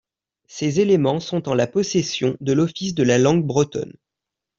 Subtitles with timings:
[0.47, 3.93] Ces éléments sont en la possession de l’Office de la Langue Bretonne.